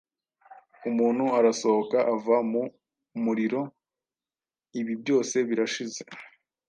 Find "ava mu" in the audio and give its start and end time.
2.15-2.63